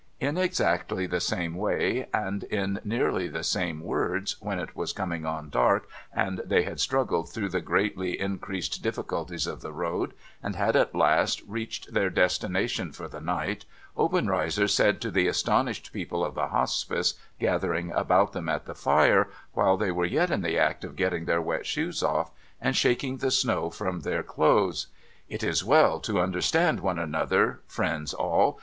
In 0.19 0.35
exactly 0.35 1.05
the 1.05 1.19
same 1.19 1.53
way, 1.53 2.07
and 2.11 2.41
in 2.45 2.79
nearly 2.83 3.27
the 3.27 3.43
same 3.43 3.81
words, 3.81 4.35
when 4.41 4.57
it 4.57 4.75
was 4.75 4.93
coming 4.93 5.27
on 5.27 5.51
dark 5.51 5.87
and 6.11 6.41
they 6.43 6.63
had 6.63 6.79
struggled 6.79 7.29
through 7.29 7.49
the 7.49 7.61
greatly 7.61 8.19
increased 8.19 8.81
difficulties 8.81 9.45
of 9.45 9.61
the 9.61 9.71
road, 9.71 10.15
and 10.41 10.55
had 10.55 10.75
at 10.75 10.95
last 10.95 11.43
reached 11.43 11.93
their 11.93 12.09
destination 12.09 12.91
for 12.91 13.07
the 13.07 13.21
night, 13.21 13.65
Obenreizer 13.95 14.67
said 14.67 15.01
to 15.01 15.11
the 15.11 15.27
astonished 15.27 15.93
people 15.93 16.25
of 16.25 16.33
the 16.33 16.47
Hospice, 16.47 17.13
gathering 17.39 17.91
about 17.91 18.33
them 18.33 18.49
at 18.49 18.65
the 18.65 18.73
fire, 18.73 19.29
while 19.53 19.77
they 19.77 19.91
were 19.91 20.03
yet 20.05 20.31
in 20.31 20.41
the 20.41 20.57
act 20.57 20.83
of 20.83 20.95
getting 20.95 21.25
their 21.25 21.43
wet 21.43 21.67
shoes 21.67 22.01
off, 22.01 22.31
and 22.59 22.75
shaking 22.75 23.17
the 23.17 23.29
snow 23.29 23.69
from 23.69 23.99
their 23.99 24.23
clothes: 24.23 24.87
550 25.29 25.31
NO 25.31 25.37
THOROUGHFARE• 25.37 25.47
It 25.47 25.51
is 25.51 25.63
well 25.63 25.99
to 25.99 26.19
understand 26.19 26.79
one 26.79 26.97
another, 26.97 27.59
friends 27.67 28.15
all. 28.15 28.59